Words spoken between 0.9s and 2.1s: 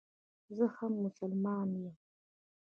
مسلمانه یم.